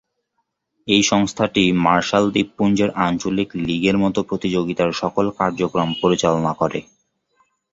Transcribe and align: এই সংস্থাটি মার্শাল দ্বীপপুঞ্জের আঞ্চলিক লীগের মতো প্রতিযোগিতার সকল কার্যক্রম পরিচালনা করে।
এই 0.87 1.01
সংস্থাটি 1.03 1.63
মার্শাল 1.85 2.25
দ্বীপপুঞ্জের 2.33 2.89
আঞ্চলিক 3.05 3.49
লীগের 3.61 3.97
মতো 3.97 4.19
প্রতিযোগিতার 4.23 4.91
সকল 4.93 5.25
কার্যক্রম 5.39 5.89
পরিচালনা 6.01 6.51
করে। 6.53 6.79